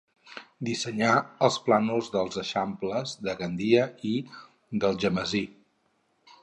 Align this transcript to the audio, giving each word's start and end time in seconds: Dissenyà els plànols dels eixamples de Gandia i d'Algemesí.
Dissenyà 0.69 1.11
els 1.47 1.57
plànols 1.67 2.09
dels 2.15 2.41
eixamples 2.45 3.15
de 3.29 3.39
Gandia 3.43 3.85
i 4.15 4.15
d'Algemesí. 4.85 5.45